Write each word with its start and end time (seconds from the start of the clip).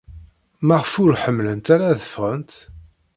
Maɣef 0.67 0.91
ur 1.03 1.13
ḥemmlent 1.23 1.67
ara 1.75 1.85
ad 1.91 2.01
ffɣent? 2.07 2.53